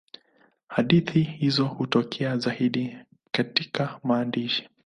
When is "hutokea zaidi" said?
1.61-2.97